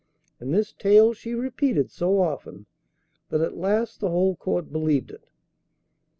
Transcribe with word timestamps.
And 0.39 0.51
this 0.51 0.73
tale 0.73 1.13
she 1.13 1.35
repeated 1.35 1.91
so 1.91 2.19
often, 2.23 2.65
that 3.29 3.39
at 3.41 3.55
last 3.55 3.99
the 3.99 4.09
whole 4.09 4.35
court 4.35 4.71
believed 4.71 5.11
it. 5.11 5.27